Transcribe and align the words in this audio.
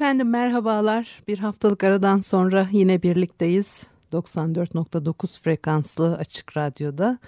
Efendim 0.00 0.30
merhabalar. 0.30 1.22
Bir 1.28 1.38
haftalık 1.38 1.84
aradan 1.84 2.20
sonra 2.20 2.66
yine 2.72 3.02
birlikteyiz. 3.02 3.82
94.9 4.12 5.40
frekanslı 5.40 6.16
açık 6.16 6.56
radyoda. 6.56 7.18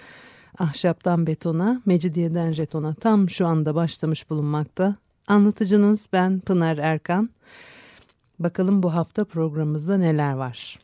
Ahşaptan 0.59 1.27
betona, 1.27 1.81
mecidiyeden 1.85 2.51
jetona 2.51 2.93
tam 2.93 3.29
şu 3.29 3.47
anda 3.47 3.75
başlamış 3.75 4.29
bulunmakta. 4.29 4.95
Anlatıcınız 5.27 6.07
ben 6.13 6.39
Pınar 6.39 6.77
Erkan. 6.77 7.29
Bakalım 8.39 8.83
bu 8.83 8.93
hafta 8.93 9.25
programımızda 9.25 9.97
neler 9.97 10.33
var. 10.33 10.79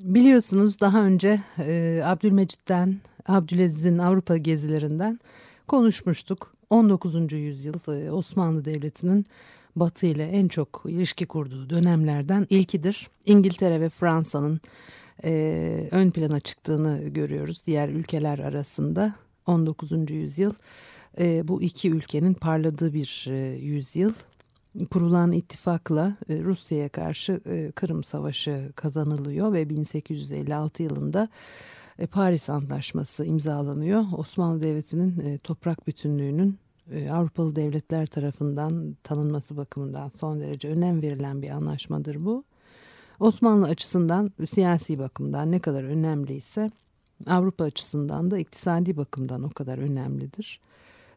Biliyorsunuz 0.00 0.80
daha 0.80 1.02
önce 1.02 1.40
e, 1.58 2.00
Abdülmecit'ten, 2.04 2.96
Abdülaziz'in 3.26 3.98
Avrupa 3.98 4.36
gezilerinden 4.36 5.20
konuşmuştuk. 5.66 6.54
19. 6.70 7.32
yüzyıl 7.32 8.04
e, 8.06 8.12
Osmanlı 8.12 8.64
Devleti'nin 8.64 9.26
Batı 9.80 10.06
ile 10.06 10.26
en 10.26 10.48
çok 10.48 10.82
ilişki 10.88 11.26
kurduğu 11.26 11.70
dönemlerden 11.70 12.46
ilkidir. 12.50 13.08
İngiltere 13.26 13.80
ve 13.80 13.88
Fransa'nın 13.88 14.60
e, 15.24 15.88
ön 15.90 16.10
plana 16.10 16.40
çıktığını 16.40 17.08
görüyoruz 17.08 17.62
diğer 17.66 17.88
ülkeler 17.88 18.38
arasında 18.38 19.14
19. 19.46 20.10
yüzyıl. 20.10 20.52
E, 21.20 21.48
bu 21.48 21.62
iki 21.62 21.90
ülkenin 21.90 22.34
parladığı 22.34 22.94
bir 22.94 23.26
e, 23.28 23.56
yüzyıl. 23.56 24.12
Kurulan 24.90 25.32
ittifakla 25.32 26.16
e, 26.28 26.40
Rusya'ya 26.40 26.88
karşı 26.88 27.40
e, 27.46 27.72
Kırım 27.72 28.04
Savaşı 28.04 28.72
kazanılıyor 28.76 29.52
ve 29.52 29.68
1856 29.68 30.82
yılında 30.82 31.28
e, 31.98 32.06
Paris 32.06 32.50
Antlaşması 32.50 33.24
imzalanıyor. 33.24 34.04
Osmanlı 34.16 34.62
Devleti'nin 34.62 35.20
e, 35.20 35.38
toprak 35.38 35.86
bütünlüğünün 35.86 36.58
Avrupalı 37.10 37.56
devletler 37.56 38.06
tarafından 38.06 38.96
tanınması 39.02 39.56
bakımından 39.56 40.08
son 40.08 40.40
derece 40.40 40.68
önem 40.68 41.02
verilen 41.02 41.42
bir 41.42 41.50
anlaşmadır 41.50 42.24
bu. 42.24 42.44
Osmanlı 43.20 43.66
açısından 43.66 44.32
siyasi 44.46 44.98
bakımdan 44.98 45.52
ne 45.52 45.58
kadar 45.58 45.84
önemliyse 45.84 46.70
Avrupa 47.26 47.64
açısından 47.64 48.30
da 48.30 48.38
iktisadi 48.38 48.96
bakımdan 48.96 49.42
o 49.42 49.50
kadar 49.50 49.78
önemlidir. 49.78 50.60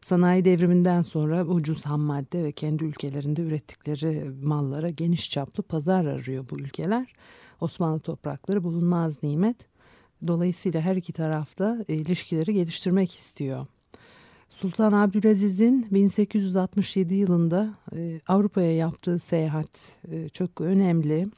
Sanayi 0.02 0.44
devriminden 0.44 1.02
sonra 1.02 1.44
ucuz 1.44 1.86
ham 1.86 2.00
madde 2.00 2.44
ve 2.44 2.52
kendi 2.52 2.84
ülkelerinde 2.84 3.42
ürettikleri 3.42 4.30
mallara 4.42 4.90
geniş 4.90 5.30
çaplı 5.30 5.62
pazar 5.62 6.04
arıyor 6.04 6.44
bu 6.50 6.58
ülkeler. 6.60 7.14
Osmanlı 7.60 8.00
toprakları 8.00 8.64
bulunmaz 8.64 9.22
nimet. 9.22 9.56
Dolayısıyla 10.26 10.80
her 10.80 10.96
iki 10.96 11.12
tarafta 11.12 11.84
ilişkileri 11.88 12.54
geliştirmek 12.54 13.14
istiyor. 13.14 13.66
Sultan 14.52 14.92
Abdülaziz'in 14.92 15.86
1867 15.90 17.14
yılında 17.14 17.74
e, 17.96 18.20
Avrupa'ya 18.28 18.76
yaptığı 18.76 19.18
seyahat 19.18 19.96
e, 20.12 20.28
çok 20.28 20.60
önemli. 20.60 21.28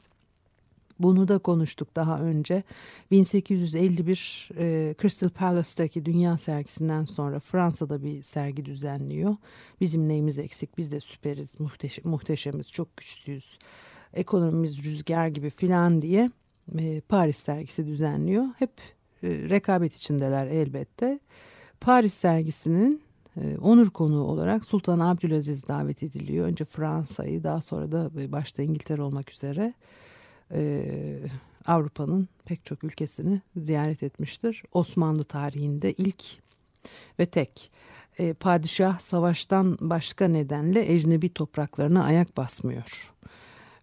Bunu 0.99 1.27
da 1.27 1.37
konuştuk 1.37 1.95
daha 1.95 2.21
önce. 2.21 2.63
1851 3.11 4.49
e, 4.57 4.95
Crystal 5.01 5.29
Palace'daki 5.29 6.05
dünya 6.05 6.37
sergisinden 6.37 7.05
sonra 7.05 7.39
Fransa'da 7.39 8.03
bir 8.03 8.23
sergi 8.23 8.65
düzenliyor. 8.65 9.35
Bizim 9.81 10.07
neyimiz 10.07 10.39
eksik 10.39 10.77
biz 10.77 10.91
de 10.91 10.99
süperiz, 10.99 11.59
muhteşem, 11.59 12.07
muhteşemiz, 12.07 12.71
çok 12.71 12.97
güçlüyüz, 12.97 13.57
ekonomimiz 14.13 14.85
rüzgar 14.85 15.27
gibi 15.27 15.49
filan 15.49 16.01
diye 16.01 16.31
Paris 17.09 17.37
sergisi 17.37 17.87
düzenliyor. 17.87 18.45
Hep 18.59 18.71
rekabet 19.23 19.95
içindeler 19.95 20.47
elbette. 20.47 21.19
Paris 21.81 22.13
sergisinin 22.13 23.01
e, 23.41 23.57
onur 23.57 23.89
konuğu 23.89 24.23
olarak 24.23 24.65
Sultan 24.65 24.99
Abdülaziz 24.99 25.67
davet 25.67 26.03
ediliyor. 26.03 26.45
Önce 26.47 26.65
Fransa'yı 26.65 27.43
daha 27.43 27.61
sonra 27.61 27.91
da 27.91 28.31
başta 28.31 28.63
İngiltere 28.63 29.01
olmak 29.01 29.31
üzere 29.31 29.73
e, 30.51 30.91
Avrupa'nın 31.65 32.27
pek 32.45 32.65
çok 32.65 32.83
ülkesini 32.83 33.41
ziyaret 33.57 34.03
etmiştir. 34.03 34.63
Osmanlı 34.73 35.23
tarihinde 35.23 35.93
ilk 35.93 36.23
ve 37.19 37.25
tek 37.25 37.71
e, 38.19 38.33
padişah 38.33 38.99
savaştan 38.99 39.77
başka 39.81 40.27
nedenle 40.27 40.93
ecnebi 40.93 41.29
topraklarına 41.29 42.03
ayak 42.03 42.37
basmıyor. 42.37 43.11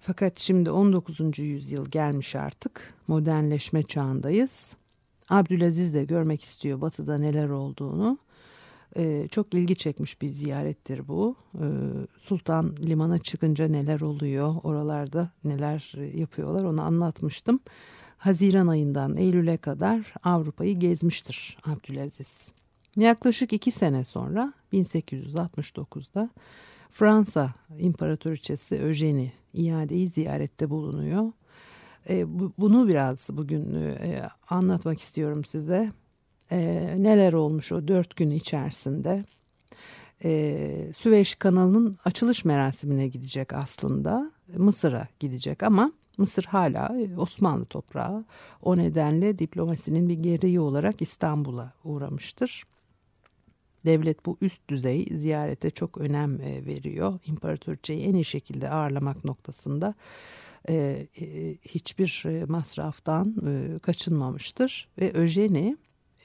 Fakat 0.01 0.39
şimdi 0.39 0.71
19. 0.71 1.39
yüzyıl 1.39 1.87
gelmiş 1.87 2.35
artık 2.35 2.95
modernleşme 3.09 3.83
çağındayız. 3.83 4.77
Abdülaziz 5.29 5.95
de 5.95 6.05
görmek 6.05 6.43
istiyor 6.43 6.81
batıda 6.81 7.19
neler 7.19 7.49
olduğunu. 7.49 8.19
Ee, 8.97 9.29
çok 9.31 9.55
ilgi 9.55 9.77
çekmiş 9.77 10.23
bir 10.23 10.31
ziyarettir 10.31 11.09
bu. 11.09 11.37
Ee, 11.55 11.65
Sultan 12.19 12.77
limana 12.77 13.19
çıkınca 13.19 13.69
neler 13.69 14.01
oluyor, 14.01 14.55
oralarda 14.63 15.31
neler 15.45 15.93
yapıyorlar 16.15 16.65
onu 16.65 16.83
anlatmıştım. 16.83 17.61
Haziran 18.19 18.67
ayından 18.67 19.17
Eylül'e 19.17 19.57
kadar 19.57 20.15
Avrupa'yı 20.25 20.79
gezmiştir 20.79 21.59
Abdülaziz. 21.65 22.53
Yaklaşık 22.97 23.53
iki 23.53 23.71
sene 23.71 24.05
sonra 24.05 24.53
1869'da 24.73 26.31
Fransa 26.91 27.55
İmparatoriçesi 27.79 28.75
Eugenie 28.75 29.33
iadeyi 29.55 30.09
ziyarette 30.09 30.71
bulunuyor. 30.71 31.33
E, 32.11 32.39
bu, 32.39 32.53
bunu 32.59 32.89
biraz 32.89 33.29
bugün 33.33 33.75
e, 33.75 34.23
anlatmak 34.51 35.01
istiyorum 35.01 35.45
size 35.45 35.93
e, 36.51 36.95
neler 36.99 37.33
olmuş 37.33 37.73
o 37.73 37.89
dört 37.89 38.17
gün 38.17 38.31
içerisinde. 38.31 39.25
E, 40.25 40.93
Süveyş 40.95 41.35
kanalının 41.35 41.95
açılış 42.05 42.45
merasimine 42.45 43.09
gidecek 43.09 43.53
aslında. 43.53 44.33
Mısır'a 44.57 45.09
gidecek 45.21 45.63
ama 45.63 45.93
Mısır 46.19 46.45
hala 46.45 46.97
Osmanlı 47.19 47.65
toprağı. 47.65 48.25
O 48.63 48.77
nedenle 48.77 49.39
diplomasinin 49.39 50.09
bir 50.09 50.15
gereği 50.15 50.61
olarak 50.61 51.03
İstanbul'a 51.03 51.73
uğramıştır. 51.85 52.65
Devlet 53.87 54.27
bu 54.27 54.37
üst 54.41 54.69
düzey 54.69 55.09
ziyarete 55.11 55.71
çok 55.71 55.99
önem 55.99 56.41
e, 56.41 56.67
veriyor. 56.67 57.19
İmparatoriçeyi 57.27 58.03
en 58.03 58.15
iyi 58.15 58.25
şekilde 58.25 58.71
ağırlamak 58.71 59.25
noktasında 59.25 59.95
e, 60.69 61.07
e, 61.21 61.57
hiçbir 61.57 62.25
masraftan 62.49 63.37
e, 63.47 63.79
kaçınmamıştır. 63.79 64.89
Ve 64.99 65.13
Öjeni 65.13 65.77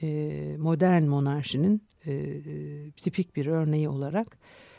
e, 0.02 0.56
modern 0.60 1.04
monarşinin 1.04 1.82
e, 2.06 2.14
e, 2.14 2.92
tipik 2.92 3.36
bir 3.36 3.46
örneği 3.46 3.90
olarak 3.90 4.38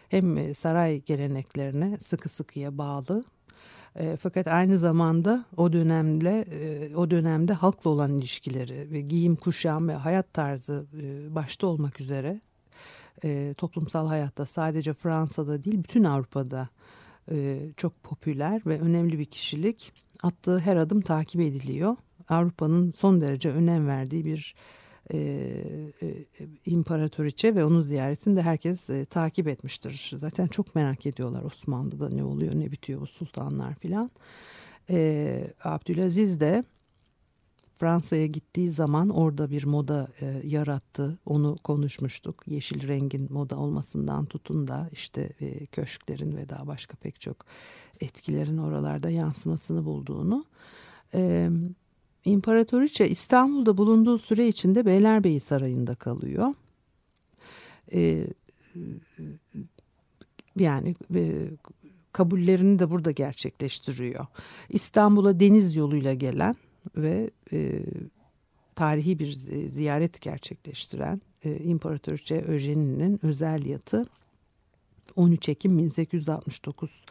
hem 0.09 0.55
saray 0.55 1.01
geleneklerine 1.01 1.99
sıkı 2.01 2.29
sıkıya 2.29 2.79
bağlı 2.79 3.25
e, 3.97 4.17
fakat 4.17 4.47
aynı 4.47 4.79
zamanda 4.79 5.45
o 5.57 5.73
dönemde 5.73 6.45
e, 6.51 6.97
o 6.97 7.11
dönemde 7.11 7.53
halkla 7.53 7.91
olan 7.91 8.19
ilişkileri 8.19 8.91
ve 8.91 9.01
giyim 9.01 9.37
kuşam 9.37 9.89
ve 9.89 9.95
hayat 9.95 10.33
tarzı 10.33 10.87
e, 11.03 11.35
başta 11.35 11.67
olmak 11.67 12.01
üzere 12.01 12.41
e, 13.25 13.55
toplumsal 13.57 14.09
hayatta 14.09 14.47
sadece 14.47 14.95
Fransa'da 14.95 15.65
değil 15.65 15.85
bütün 15.85 16.05
Avrupa'da 16.05 16.69
e, 17.31 17.59
çok 17.77 18.03
popüler 18.03 18.63
ve 18.67 18.81
önemli 18.81 19.19
bir 19.19 19.25
kişilik. 19.25 19.93
Attığı 20.23 20.59
her 20.59 20.77
adım 20.77 21.01
takip 21.01 21.41
ediliyor. 21.41 21.97
Avrupa'nın 22.29 22.91
son 22.91 23.21
derece 23.21 23.51
önem 23.51 23.87
verdiği 23.87 24.25
bir 24.25 24.55
e, 25.13 25.19
e, 26.03 26.27
imparatoriçe 26.67 27.55
ve 27.55 27.65
onun 27.65 27.83
ziyaretini 27.83 28.37
de 28.37 28.43
herkes 28.43 28.91
e, 28.91 29.05
takip 29.05 29.49
etmiştir. 29.49 30.13
Zaten 30.17 30.47
çok 30.47 30.75
merak 30.75 31.07
ediyorlar 31.07 31.43
Osmanlı'da 31.43 32.09
ne 32.09 32.25
oluyor 32.25 32.55
ne 32.55 32.71
bitiyor 32.71 33.01
bu 33.01 33.07
sultanlar 33.07 33.75
filan. 33.75 34.11
E, 34.91 35.51
Abdülaziz 35.65 36.41
de 36.41 36.65
Fransa'ya 37.79 38.27
gittiği 38.27 38.71
zaman 38.71 39.09
orada 39.09 39.51
bir 39.51 39.65
moda 39.65 40.09
e, 40.21 40.41
yarattı. 40.45 41.19
Onu 41.27 41.57
konuşmuştuk. 41.65 42.43
Yeşil 42.47 42.89
rengin 42.89 43.33
moda 43.33 43.57
olmasından 43.57 44.27
tutun 44.27 44.69
da 44.69 44.89
işte 44.93 45.33
e, 45.41 45.67
köşklerin 45.67 46.37
ve 46.37 46.49
daha 46.49 46.67
başka 46.67 46.97
pek 46.97 47.21
çok 47.21 47.37
etkilerin 48.01 48.59
oralarda 48.59 49.11
yansımasını 49.11 49.85
bulduğunu. 49.85 50.45
E, 51.15 51.51
İmparatoriçe 52.25 53.09
İstanbul'da 53.09 53.77
bulunduğu 53.77 54.19
süre 54.19 54.49
içinde 54.49 54.87
Beylerbeyi 54.87 55.41
Sarayı'nda 55.41 55.95
kalıyor. 55.95 56.55
Ee, 57.93 58.27
yani 60.57 60.95
e, 61.15 61.49
kabullerini 62.13 62.79
de 62.79 62.91
burada 62.91 63.11
gerçekleştiriyor. 63.11 64.27
İstanbul'a 64.69 65.41
deniz 65.41 65.77
yoluyla 65.77 66.15
gelen 66.15 66.57
ve 66.97 67.31
e, 67.53 67.83
tarihi 68.75 69.19
bir 69.19 69.33
ziyaret 69.71 70.21
gerçekleştiren 70.21 71.21
e, 71.45 71.57
İmparatoriçe 71.57 72.43
Öjeni'nin 72.43 73.21
özel 73.23 73.67
yatı 73.67 74.07
13 75.17 75.49
Ekim 75.49 75.79
1869 75.79 77.05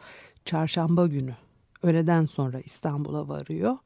çarşamba 0.44 1.06
günü 1.06 1.34
öğleden 1.82 2.24
sonra 2.24 2.60
İstanbul'a 2.60 3.28
varıyor. 3.28 3.76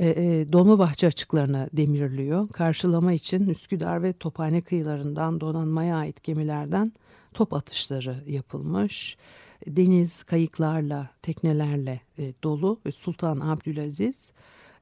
E, 0.00 0.08
e, 0.08 0.52
Dolmabahçe 0.52 1.06
açıklarına 1.06 1.68
demirliyor. 1.72 2.48
Karşılama 2.48 3.12
için 3.12 3.46
Üsküdar 3.46 4.02
ve 4.02 4.12
Tophane 4.12 4.60
kıyılarından 4.60 5.40
donanmaya 5.40 5.96
ait 5.96 6.22
gemilerden 6.22 6.92
top 7.34 7.52
atışları 7.52 8.24
yapılmış. 8.26 9.16
Deniz 9.66 10.22
kayıklarla, 10.22 11.10
teknelerle 11.22 12.00
e, 12.18 12.32
dolu 12.42 12.80
ve 12.86 12.92
Sultan 12.92 13.40
Abdülaziz 13.40 14.32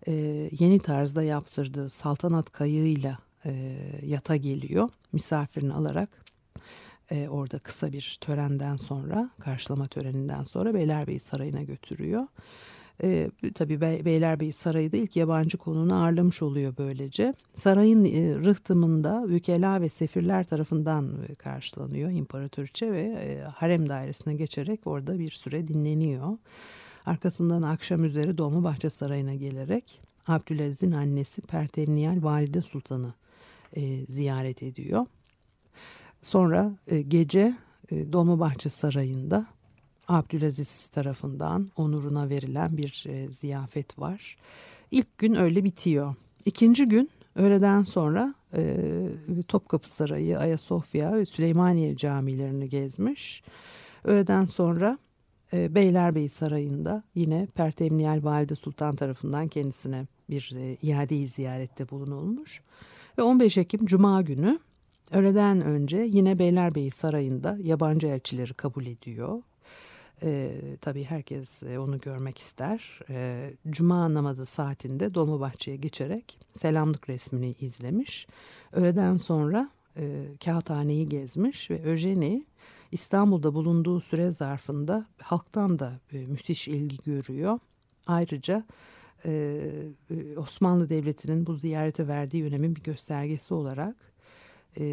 e, 0.07 0.13
yeni 0.59 0.79
tarzda 0.79 1.23
yaptırdığı 1.23 1.91
saltanat 1.91 2.51
kayığıyla 2.53 3.19
e, 3.45 3.77
yata 4.07 4.37
geliyor. 4.37 4.89
Misafirini 5.13 5.73
alarak 5.73 6.09
e, 7.11 7.29
orada 7.29 7.59
kısa 7.59 7.93
bir 7.93 8.19
törenden 8.21 8.77
sonra, 8.77 9.31
karşılama 9.41 9.87
töreninden 9.87 10.45
sonra 10.45 10.75
Beylerbeyi 10.75 11.21
Sarayı'na 11.21 11.63
götürüyor. 11.63 12.27
E, 13.03 13.31
tabii 13.55 13.81
Be 13.81 14.05
Beylerbeyi 14.05 14.53
Sarayı 14.53 14.93
da 14.93 14.97
ilk 14.97 15.17
yabancı 15.17 15.59
konuğunu 15.59 15.95
ağırlamış 15.95 16.43
oluyor 16.43 16.75
böylece. 16.79 17.35
Sarayın 17.55 18.05
e, 18.05 18.35
rıhtımında 18.45 19.29
vükela 19.29 19.81
ve 19.81 19.89
sefirler 19.89 20.45
tarafından 20.45 21.11
e, 21.29 21.35
karşılanıyor 21.35 22.11
imparatoriçe 22.11 22.93
ve 22.93 23.01
e, 23.01 23.41
harem 23.41 23.89
dairesine 23.89 24.35
geçerek 24.35 24.87
orada 24.87 25.19
bir 25.19 25.31
süre 25.31 25.69
dinleniyor. 25.69 26.39
Arkasından 27.07 27.63
akşam 27.63 28.05
üzeri 28.05 28.39
Dolmabahçe 28.39 28.91
Sarayı'na 28.91 29.35
gelerek 29.35 30.01
Abdülaziz'in 30.27 30.93
annesi 30.93 31.43
Pertevniyal 31.43 32.23
Valide 32.23 32.63
Sultan'ı 32.63 33.15
e, 33.77 34.07
ziyaret 34.07 34.63
ediyor. 34.63 35.07
Sonra 36.23 36.73
e, 36.87 37.03
gece 37.03 37.55
e, 37.91 38.13
Dolmabahçe 38.13 38.71
Sarayı'nda 38.71 39.47
Abdülaziz 40.09 40.89
tarafından 40.89 41.71
onuruna 41.77 42.29
verilen 42.29 42.77
bir 42.77 43.05
e, 43.09 43.29
ziyafet 43.29 43.99
var. 43.99 44.37
İlk 44.91 45.19
gün 45.19 45.35
öyle 45.35 45.65
bitiyor. 45.65 46.15
İkinci 46.45 46.85
gün 46.85 47.11
öğleden 47.37 47.85
sonra 47.85 48.35
e, 48.57 48.77
Topkapı 49.49 49.91
Sarayı, 49.91 50.39
Ayasofya 50.39 51.13
ve 51.13 51.27
Süleymaniye 51.27 51.97
camilerini 51.97 52.69
gezmiş. 52.69 53.43
Öğleden 54.05 54.47
sonra 54.47 54.99
e, 55.53 55.75
Beylerbeyi 55.75 56.29
Sarayı'nda 56.29 57.03
yine 57.15 57.47
Pertevniyal 57.55 58.25
Valide 58.25 58.57
Sultan 58.57 58.97
tarafından 58.97 59.49
kendisine 59.49 60.07
bir 60.31 60.53
e, 60.57 60.77
iade 60.83 61.27
ziyarette 61.27 61.91
bulunulmuş. 61.91 62.63
Ve 63.19 63.23
15 63.23 63.59
Ekim 63.59 63.87
Cuma 63.87 64.23
günü 64.23 64.59
öğleden 65.13 65.61
önce 65.61 65.97
yine 65.97 66.39
Beylerbeyi 66.39 66.91
Sarayı'nda 66.91 67.59
yabancı 67.63 68.07
elçileri 68.07 68.55
kabul 68.55 68.87
ediyor. 68.87 69.43
E, 70.23 70.53
tabii 70.81 71.05
herkes 71.05 71.63
e, 71.63 71.79
onu 71.79 72.01
görmek 72.01 72.39
ister. 72.39 73.01
E, 73.11 73.51
Cuma 73.71 74.15
namazı 74.15 74.47
saatinde 74.47 75.15
Dolmabahçe'ye 75.15 75.77
geçerek 75.77 76.39
selamlık 76.61 77.09
resmini 77.09 77.55
izlemiş. 77.61 78.27
Öğleden 78.73 79.17
sonra 79.17 79.71
e, 79.97 80.25
kağıthaneyi 80.45 81.09
gezmiş 81.09 81.71
ve 81.71 81.83
Öjeni 81.83 82.45
İstanbul'da 82.93 83.55
bulunduğu 83.55 84.01
süre 84.01 84.31
zarfında 84.31 85.07
halktan 85.19 85.79
da 85.79 86.01
e, 86.13 86.19
müthiş 86.19 86.69
ilgi 86.69 86.97
görüyor. 87.05 87.59
Ayrıca 88.07 88.65
e, 89.25 89.61
e, 90.11 90.39
Osmanlı 90.39 90.89
Devleti'nin 90.89 91.47
bu 91.47 91.55
ziyarete 91.55 92.09
verdiği 92.09 92.45
önemin 92.45 92.77
bir 92.77 92.83
göstergesi 92.83 93.55
olarak 93.55 93.97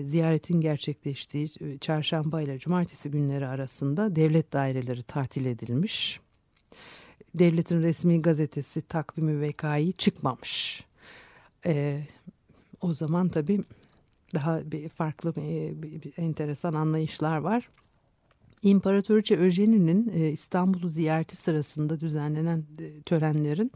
ziyaretin 0.03 0.61
gerçekleştiği 0.61 1.49
çarşamba 1.81 2.41
ile 2.41 2.59
cumartesi 2.59 3.11
günleri 3.11 3.47
arasında 3.47 4.15
devlet 4.15 4.53
daireleri 4.53 5.03
tatil 5.03 5.45
edilmiş. 5.45 6.19
Devletin 7.35 7.81
resmi 7.81 8.21
gazetesi 8.21 8.81
takvimi 8.81 9.41
vekayı 9.41 9.91
çıkmamış. 9.91 10.85
O 12.81 12.93
zaman 12.93 13.29
tabii 13.29 13.63
daha 14.33 14.71
bir 14.71 14.89
farklı 14.89 15.35
bir, 15.35 15.83
bir, 15.83 16.01
bir 16.01 16.13
enteresan 16.17 16.73
anlayışlar 16.73 17.37
var. 17.37 17.69
İmparatoriçe 18.61 19.37
Öjeni'nin 19.37 20.11
e, 20.15 20.29
İstanbul'u 20.29 20.89
ziyareti 20.89 21.35
sırasında 21.35 21.99
düzenlenen 21.99 22.65
e, 22.79 23.01
törenlerin 23.01 23.71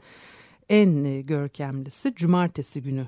en 0.69 1.03
e, 1.03 1.21
görkemlisi 1.21 2.15
cumartesi 2.15 2.81
günü 2.81 3.07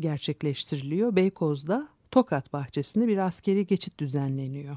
gerçekleştiriliyor. 0.00 1.16
Beykoz'da 1.16 1.88
Tokat 2.10 2.52
bahçesinde 2.52 3.08
bir 3.08 3.18
askeri 3.18 3.66
geçit 3.66 3.98
düzenleniyor. 3.98 4.76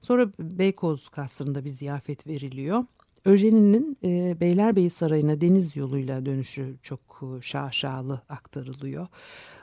Sonra 0.00 0.32
Beykoz 0.38 1.08
kasrında 1.08 1.64
bir 1.64 1.70
ziyafet 1.70 2.26
veriliyor. 2.26 2.84
Öjeni'nin 3.26 3.98
e, 4.04 4.40
Beylerbeyi 4.40 4.90
Sarayı'na 4.90 5.40
deniz 5.40 5.76
yoluyla 5.76 6.26
dönüşü 6.26 6.76
çok 6.82 7.00
e, 7.22 7.42
şaşalı 7.42 8.20
aktarılıyor. 8.28 9.06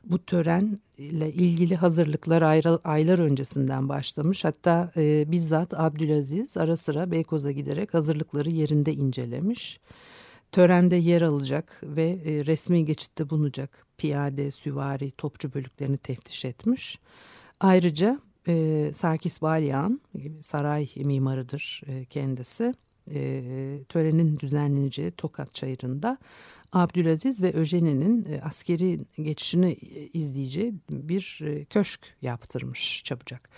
Bu 0.04 0.25
törenle 0.25 1.33
ilgili 1.33 1.75
hazırlıklar 1.75 2.42
ayra, 2.42 2.80
aylar 2.83 3.19
öncesinden 3.19 3.89
başlamış. 3.89 4.45
Hatta 4.45 4.92
e, 4.98 5.31
bizzat 5.31 5.74
Abdülaziz 5.74 6.57
ara 6.57 6.77
sıra 6.77 7.12
Beykoz'a 7.12 7.51
giderek 7.51 7.94
hazırlıkları 7.94 8.50
yerinde 8.50 8.94
incelemiş. 8.94 9.80
Törende 10.51 10.95
yer 10.95 11.21
alacak 11.21 11.81
ve 11.83 12.19
e, 12.25 12.45
resmi 12.45 12.86
geçitte 12.86 13.30
bulunacak 13.30 13.86
piyade, 13.98 14.51
süvari, 14.51 15.12
topçu 15.12 15.54
bölüklerini 15.54 15.98
teftiş 15.98 16.45
etmiş. 16.45 17.00
Ayrıca 17.60 18.19
e, 18.48 18.92
Sarkis 18.94 19.42
Balyan 19.42 20.01
saray 20.42 20.89
mimarıdır 20.95 21.81
e, 21.88 22.06
kendisi 22.06 22.74
e, 23.12 23.44
törenin 23.90 24.40
düzenleneceği 24.40 25.12
Tokat 25.12 25.56
Çayırı'nda 25.56 26.18
Abdülaziz 26.74 27.42
ve 27.42 27.54
Öjeni'nin 27.54 28.26
e, 28.26 28.42
askeri 28.42 29.00
geçişini 29.24 29.72
e, 29.72 30.08
izleyeceği 30.08 30.74
bir 30.90 31.40
e, 31.44 31.66
köşk 31.66 32.00
yaptırmış 32.22 33.04
çabucak. 33.04 33.50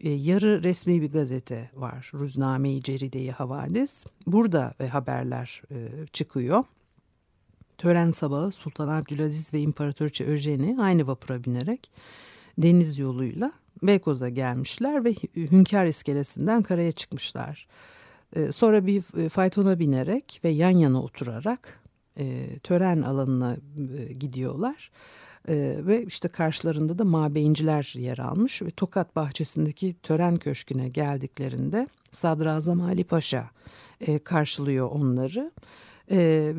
E, 0.00 0.10
yarı 0.10 0.62
resmi 0.62 1.02
bir 1.02 1.12
gazete 1.12 1.70
var. 1.74 2.10
Ruzname-i 2.14 2.82
Ceride-i 2.82 3.30
Havadis. 3.30 4.04
Burada 4.26 4.74
e, 4.80 4.86
haberler 4.86 5.62
e, 5.70 6.06
çıkıyor. 6.12 6.64
Tören 7.78 8.10
sabahı 8.10 8.52
Sultan 8.52 8.88
Abdülaziz 8.88 9.54
ve 9.54 9.60
İmparatoriçe 9.60 10.24
Öjeni 10.24 10.76
aynı 10.80 11.06
vapura 11.06 11.44
binerek 11.44 11.90
deniz 12.58 12.98
yoluyla 12.98 13.52
Beykoz'a 13.82 14.28
gelmişler 14.28 15.04
ve 15.04 15.14
Hünkar 15.36 15.86
iskelesinden 15.86 16.62
karaya 16.62 16.92
çıkmışlar. 16.92 17.66
Ee, 18.36 18.52
sonra 18.52 18.86
bir 18.86 19.24
e, 19.24 19.28
faytona 19.28 19.78
binerek 19.78 20.40
ve 20.44 20.48
yan 20.48 20.70
yana 20.70 21.02
oturarak 21.02 21.80
e, 22.18 22.58
tören 22.58 23.02
alanına 23.02 23.56
e, 23.98 24.12
gidiyorlar. 24.12 24.90
E, 25.48 25.76
ve 25.78 26.04
işte 26.04 26.28
karşılarında 26.28 26.98
da 26.98 27.04
mabeyinciler 27.04 27.92
yer 27.96 28.18
almış 28.18 28.62
ve 28.62 28.70
Tokat 28.70 29.16
bahçesindeki 29.16 29.94
tören 30.02 30.36
köşküne 30.36 30.88
geldiklerinde 30.88 31.88
Sadrazam 32.12 32.80
Ali 32.80 33.04
Paşa 33.04 33.50
karşılıyor 34.24 34.90
onları. 34.90 35.52
E, 36.10 36.54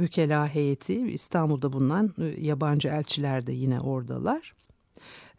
heyeti 0.54 1.12
İstanbul'da 1.12 1.74
bulunan 1.74 2.14
yabancı 2.40 2.88
elçiler 2.88 3.48
de 3.48 3.52
yine 3.52 3.80
oradalar. 3.80 4.54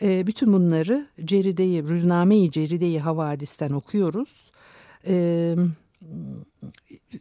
Bütün 0.03 0.53
bunları 0.53 1.07
Ceride'yi, 1.25 1.83
Rüzname-i 1.83 2.51
Ceride'yi 2.51 3.01
Havadis'ten 3.01 3.71
okuyoruz. 3.71 4.51
Evet 5.05 5.69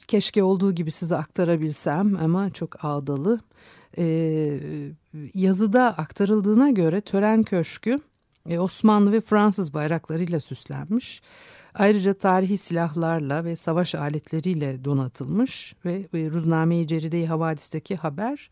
keşke 0.07 0.43
olduğu 0.43 0.75
gibi 0.75 0.91
size 0.91 1.15
aktarabilsem 1.15 2.15
ama 2.15 2.49
çok 2.49 2.85
ağdalı. 2.85 3.39
Ee, 3.97 4.59
yazıda 5.33 5.97
aktarıldığına 5.97 6.69
göre 6.69 7.01
tören 7.01 7.43
köşkü 7.43 7.99
e, 8.49 8.59
Osmanlı 8.59 9.11
ve 9.11 9.21
Fransız 9.21 9.73
bayraklarıyla 9.73 10.39
süslenmiş. 10.39 11.21
Ayrıca 11.73 12.13
tarihi 12.13 12.57
silahlarla 12.57 13.45
ve 13.45 13.55
savaş 13.55 13.95
aletleriyle 13.95 14.85
donatılmış 14.85 15.75
ve 15.85 15.93
e, 16.13 16.29
Ruzname-i 16.31 16.87
Ceride-i 16.87 17.25
Havadis'teki 17.25 17.95
haber 17.95 18.49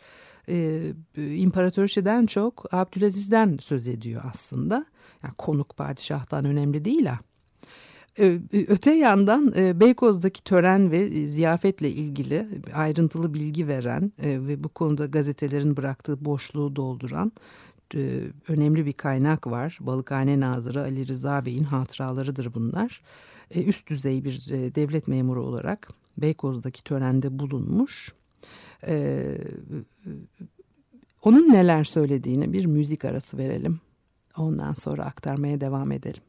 e, 0.50 0.82
imparatoriçeden 1.18 2.26
çok 2.26 2.74
Abdülaziz'den 2.74 3.58
söz 3.62 3.88
ediyor 3.88 4.22
aslında. 4.34 4.86
Yani 5.24 5.34
konuk 5.38 5.78
padişahtan 5.78 6.46
önemli 6.46 6.86
değil 6.86 7.06
ha. 7.06 7.20
Öte 8.68 8.92
yandan 8.92 9.54
e, 9.56 9.80
Beykoz'daki 9.80 10.44
tören 10.44 10.92
ve 10.92 11.28
ziyafetle 11.28 11.90
ilgili 11.90 12.48
ayrıntılı 12.74 13.34
bilgi 13.34 13.68
veren 13.68 14.12
e, 14.24 14.48
ve 14.48 14.64
bu 14.64 14.70
konuda 14.70 15.06
gazetelerin 15.06 15.78
bıraktığı 15.78 16.26
boşluğu 16.26 16.76
dolduran 16.76 17.32
e, 17.96 18.22
önemli 18.48 18.86
bir 18.86 18.94
kaynak 18.94 19.48
var. 19.48 19.78
Balıkhane 19.82 20.40
Nazırı 20.40 20.82
Ali 20.82 21.08
Rıza 21.08 21.46
Bey'in 21.46 21.64
hatıralarıdır 21.64 22.54
bunlar. 22.54 23.02
e, 23.56 23.64
üst 23.64 23.88
düzey 23.90 24.24
bir 24.24 24.52
e, 24.52 24.76
devlet 24.76 25.08
memuru 25.08 25.46
olarak 25.46 25.90
Beykoz'daki 26.18 26.84
törende 26.84 27.40
bulunmuş. 27.40 28.14
E, 28.88 29.24
onun 31.24 31.54
neler 31.54 31.84
söylediğini 31.84 32.54
bir 32.54 32.66
müzik 32.66 33.06
arası 33.06 33.38
verelim. 33.38 33.80
Ondan 34.38 34.74
sonra 34.74 35.06
aktarmaya 35.06 35.62
devam 35.62 35.92
edelim. 35.92 36.22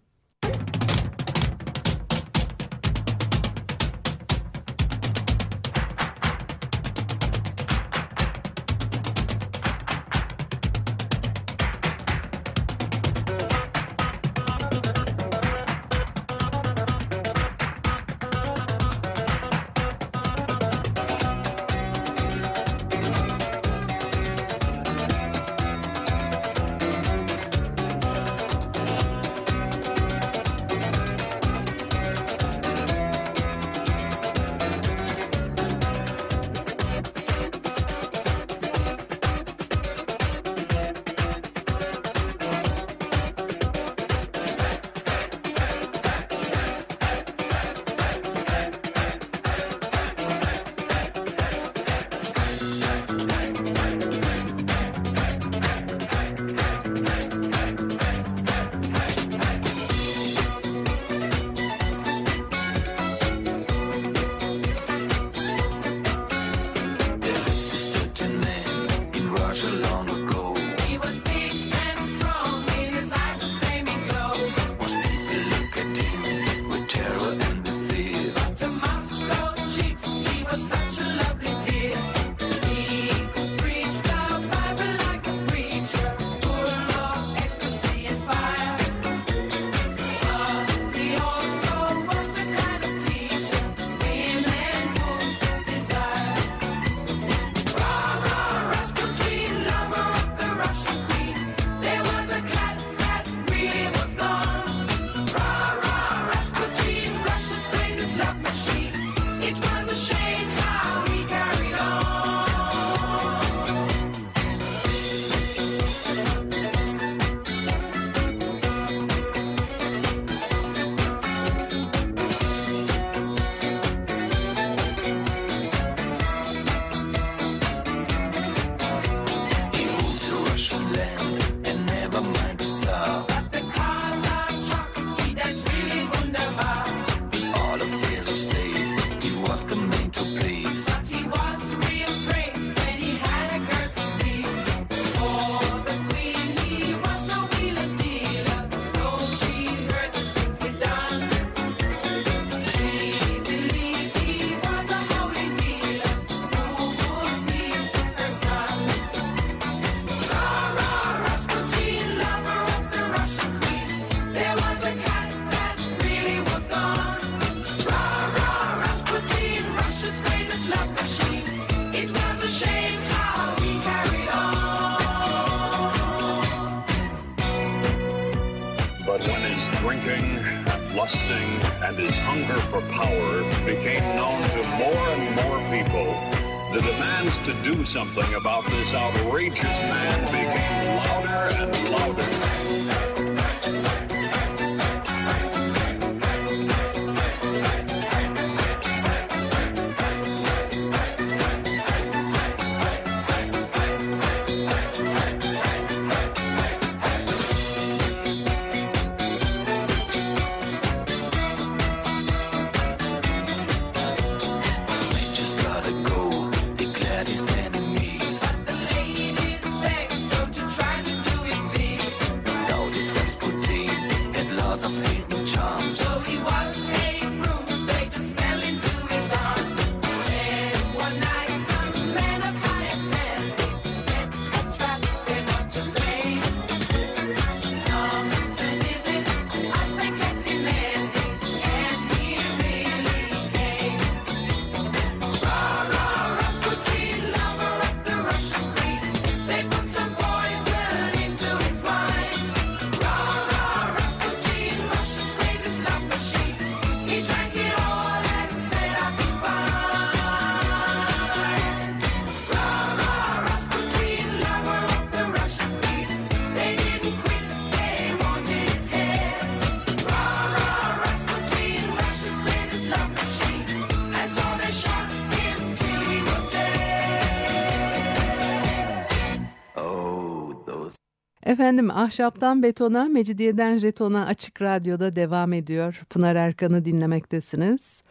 Efendim 281.52 281.90
Ahşaptan 281.90 282.62
Betona, 282.62 283.04
Mecidiyeden 283.04 283.78
Jeton'a 283.78 284.26
Açık 284.26 284.62
Radyo'da 284.62 285.16
devam 285.16 285.52
ediyor. 285.52 286.02
Pınar 286.11 286.37
Erkan'ı 286.37 286.85
dinlemektesiniz. 286.85 288.02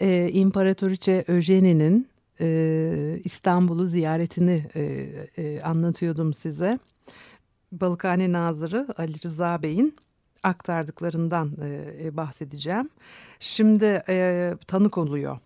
Ee, 0.00 0.28
İmparatoriçe 0.32 1.24
Öjeni'nin 1.28 2.08
e, 2.40 3.20
İstanbul'u 3.24 3.86
ziyaretini 3.86 4.66
e, 4.74 4.82
e, 5.36 5.62
anlatıyordum 5.62 6.34
size. 6.34 6.78
Balıkhane 7.72 8.32
Nazırı 8.32 8.86
Ali 8.96 9.22
Rıza 9.24 9.62
Bey'in 9.62 9.96
aktardıklarından 10.42 11.52
e, 12.02 12.16
bahsedeceğim. 12.16 12.88
Şimdi 13.38 14.02
e, 14.08 14.52
tanık 14.66 14.98
oluyor 14.98 15.38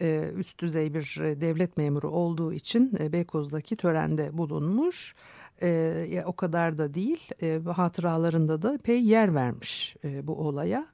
e, 0.00 0.30
üst 0.36 0.58
düzey 0.58 0.94
bir 0.94 1.16
devlet 1.40 1.76
memuru 1.76 2.10
olduğu 2.10 2.52
için 2.52 2.92
e, 3.00 3.12
Beykoz'daki 3.12 3.76
törende 3.76 4.38
bulunmuş. 4.38 5.14
E, 5.62 6.22
o 6.26 6.32
kadar 6.32 6.78
da 6.78 6.94
değil 6.94 7.28
hatıralarında 7.66 8.62
da 8.62 8.78
pey 8.84 9.02
yer 9.02 9.34
vermiş 9.34 9.96
bu 10.22 10.34
olaya. 10.34 10.86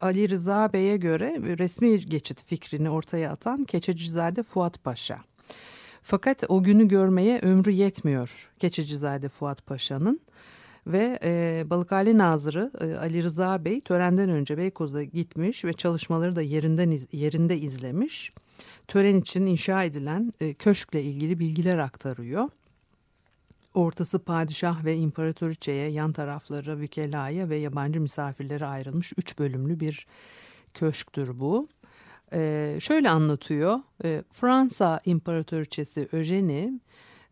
Ali 0.00 0.28
Rıza 0.28 0.72
Bey'e 0.72 0.96
göre 0.96 1.36
resmi 1.58 2.00
geçit 2.00 2.44
fikrini 2.44 2.90
ortaya 2.90 3.30
atan 3.30 3.64
Keçecizade 3.64 4.42
Fuat 4.42 4.84
Paşa. 4.84 5.18
Fakat 6.02 6.44
o 6.48 6.62
günü 6.62 6.88
görmeye 6.88 7.38
ömrü 7.38 7.70
yetmiyor 7.70 8.50
Keçecizade 8.58 9.28
Fuat 9.28 9.66
Paşa'nın 9.66 10.20
ve 10.86 11.18
e, 11.24 11.62
Balıkhane 11.66 12.18
Nazırı 12.18 12.70
e, 12.80 12.94
Ali 12.94 13.22
Rıza 13.22 13.64
Bey 13.64 13.80
törenden 13.80 14.30
önce 14.30 14.58
Beykoz'a 14.58 15.02
gitmiş 15.02 15.64
ve 15.64 15.72
çalışmaları 15.72 16.36
da 16.36 16.42
yerinden 16.42 16.90
iz, 16.90 17.06
yerinde 17.12 17.58
izlemiş. 17.58 18.32
Tören 18.88 19.16
için 19.16 19.46
inşa 19.46 19.84
edilen 19.84 20.32
e, 20.40 20.54
köşkle 20.54 21.02
ilgili 21.02 21.38
bilgiler 21.38 21.78
aktarıyor. 21.78 22.48
Ortası 23.74 24.18
padişah 24.18 24.84
ve 24.84 24.96
imparatoriçeye, 24.96 25.90
yan 25.90 26.12
tarafları 26.12 26.78
vükelaya 26.78 27.48
ve 27.48 27.56
yabancı 27.56 28.00
misafirlere 28.00 28.66
ayrılmış 28.66 29.12
üç 29.16 29.38
bölümlü 29.38 29.80
bir 29.80 30.06
köşktür 30.74 31.40
bu. 31.40 31.68
Ee, 32.32 32.76
şöyle 32.80 33.10
anlatıyor, 33.10 33.80
ee, 34.04 34.22
Fransa 34.32 35.00
imparatoriçesi 35.04 36.08
Eugenie 36.12 36.70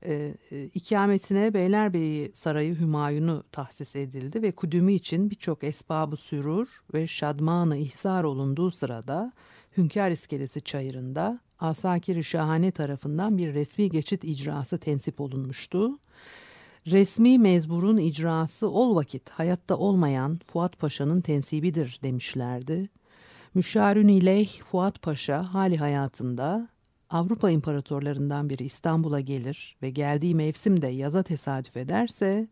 e, 0.02 0.35
e, 0.50 0.64
ikametine 0.64 1.55
Beylerbeyi 1.55 2.31
Sarayı 2.35 2.81
Hümayun'u 2.81 3.45
tahsis 3.52 3.97
edildi 3.97 4.43
ve 4.43 4.52
kudümü 4.52 4.93
için 4.93 5.31
birçok 5.31 5.64
esbabı 5.64 6.17
sürur 6.17 6.69
ve 6.95 7.07
şadmanı 7.07 7.76
ihsar 7.76 8.25
olunduğu 8.25 8.71
sırada 8.71 9.33
Hünkar 9.76 10.11
İskelesi 10.11 10.62
çayırında 10.62 11.40
Asakir-i 11.61 12.25
Şahane 12.25 12.71
tarafından 12.71 13.38
bir 13.38 13.55
resmi 13.55 13.90
geçit 13.90 14.25
icrası 14.25 14.78
tensip 14.78 15.21
olunmuştu. 15.21 15.99
Resmi 16.87 17.38
mezburun 17.38 17.97
icrası 17.97 18.71
ol 18.71 18.97
vakit 18.97 19.28
hayatta 19.28 19.76
olmayan 19.76 20.38
Fuat 20.52 20.78
Paşa'nın 20.78 21.21
tensibidir 21.21 22.00
demişlerdi. 22.02 22.88
Müşarün 23.55 24.09
ileyh 24.09 24.62
Fuat 24.62 25.02
Paşa 25.02 25.55
hali 25.55 25.76
hayatında 25.76 26.69
Avrupa 27.11 27.50
imparatorlarından 27.50 28.50
biri 28.50 28.65
İstanbul'a 28.65 29.21
gelir 29.21 29.77
ve 29.83 29.91
geldiği 29.91 30.35
mevsimde 30.35 30.87
yaza 30.87 31.23
tesadüf 31.23 31.77
ederse 31.77 32.49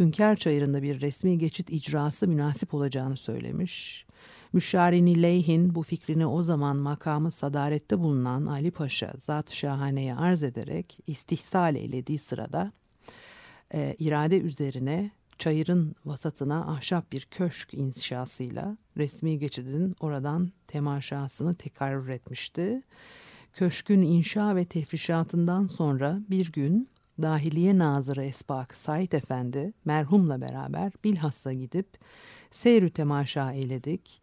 Hünkar 0.00 0.36
Çayırı'nda 0.36 0.82
bir 0.82 1.00
resmi 1.00 1.38
geçit 1.38 1.70
icrası 1.70 2.28
münasip 2.28 2.74
olacağını 2.74 3.16
söylemiş. 3.16 4.06
Müşarini 4.52 5.22
Leyhin 5.22 5.74
bu 5.74 5.82
fikrini 5.82 6.26
o 6.26 6.42
zaman 6.42 6.76
makamı 6.76 7.30
sadarette 7.30 7.98
bulunan 7.98 8.46
Ali 8.46 8.70
Paşa 8.70 9.12
zat 9.18 9.52
şahaneye 9.52 10.14
arz 10.14 10.42
ederek 10.42 10.98
istihsal 11.06 11.76
eylediği 11.76 12.18
sırada 12.18 12.72
e, 13.74 13.96
irade 13.98 14.40
üzerine 14.40 15.10
çayırın 15.38 15.94
vasatına 16.04 16.66
ahşap 16.66 17.12
bir 17.12 17.28
köşk 17.30 17.74
inşasıyla 17.74 18.76
resmi 18.96 19.38
geçidin 19.38 19.96
oradan 20.00 20.52
temaşasını 20.66 21.54
tekarrür 21.54 22.08
etmişti. 22.08 22.82
Köşkün 23.54 24.02
inşa 24.02 24.56
ve 24.56 24.64
tefrişatından 24.64 25.66
sonra 25.66 26.20
bir 26.30 26.52
gün 26.52 26.88
Dahiliye 27.22 27.78
Nazırı 27.78 28.24
Esbak 28.24 28.74
Said 28.74 29.12
Efendi 29.12 29.72
merhumla 29.84 30.40
beraber 30.40 30.92
bilhassa 31.04 31.52
gidip 31.52 31.86
seyrü 32.50 32.90
temaşa 32.90 33.52
eyledik. 33.52 34.20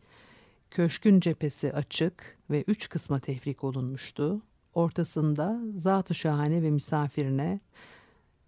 Köşkün 0.72 1.20
cephesi 1.20 1.74
açık 1.74 2.38
ve 2.50 2.64
üç 2.68 2.90
kısma 2.90 3.20
tefrik 3.20 3.64
olunmuştu. 3.64 4.42
Ortasında 4.74 5.60
zat-ı 5.76 6.16
şahane 6.16 6.64
ve 6.64 6.72
misafirine 6.72 7.60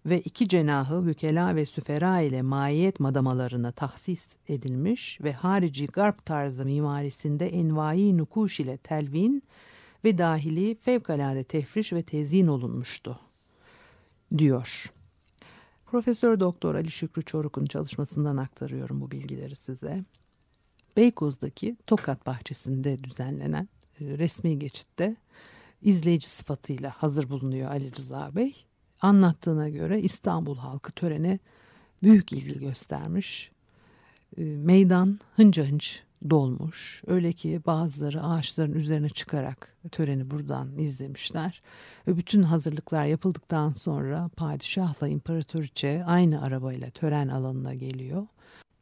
ve 0.06 0.20
iki 0.20 0.48
cenahı 0.48 1.06
vükela 1.06 1.56
ve 1.56 1.66
süfera 1.66 2.20
ile 2.20 2.42
maiyet 2.42 3.00
madamalarına 3.00 3.72
tahsis 3.72 4.26
edilmiş 4.48 5.18
ve 5.20 5.32
harici 5.32 5.86
garp 5.86 6.26
tarzı 6.26 6.64
mimarisinde 6.64 7.48
envai 7.48 8.18
nukuş 8.18 8.60
ile 8.60 8.76
telvin 8.76 9.42
ve 10.04 10.18
dahili 10.18 10.74
fevkalade 10.74 11.44
tefriş 11.44 11.92
ve 11.92 12.02
tezyin 12.02 12.46
olunmuştu 12.46 13.18
diyor. 14.38 14.92
Profesör 15.86 16.40
Doktor 16.40 16.74
Ali 16.74 16.90
Şükrü 16.90 17.22
Çoruk'un 17.22 17.66
çalışmasından 17.66 18.36
aktarıyorum 18.36 19.00
bu 19.00 19.10
bilgileri 19.10 19.56
size. 19.56 20.04
Beykoz'daki 20.96 21.76
Tokat 21.86 22.26
bahçesinde 22.26 23.04
düzenlenen 23.04 23.68
e, 24.00 24.04
resmi 24.04 24.58
geçitte 24.58 25.16
izleyici 25.82 26.30
sıfatıyla 26.30 26.90
hazır 26.90 27.28
bulunuyor 27.28 27.70
Ali 27.70 27.96
Rıza 27.96 28.34
Bey. 28.36 28.64
Anlattığına 29.00 29.68
göre 29.68 30.00
İstanbul 30.00 30.56
halkı 30.56 30.92
törene 30.92 31.38
büyük 32.02 32.32
ilgi 32.32 32.58
göstermiş. 32.58 33.50
E, 34.36 34.42
meydan 34.42 35.20
hınca 35.36 35.64
hınç 35.66 36.02
dolmuş. 36.30 37.02
Öyle 37.06 37.32
ki 37.32 37.60
bazıları 37.66 38.22
ağaçların 38.22 38.72
üzerine 38.72 39.08
çıkarak 39.08 39.76
töreni 39.92 40.30
buradan 40.30 40.78
izlemişler. 40.78 41.62
Ve 42.06 42.16
bütün 42.16 42.42
hazırlıklar 42.42 43.06
yapıldıktan 43.06 43.72
sonra 43.72 44.30
padişahla 44.36 45.08
imparatoriçe 45.08 46.04
aynı 46.06 46.42
arabayla 46.42 46.90
tören 46.90 47.28
alanına 47.28 47.74
geliyor. 47.74 48.26